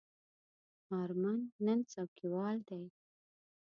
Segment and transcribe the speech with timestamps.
[0.99, 2.83] آرمل نن څوکیوال دی.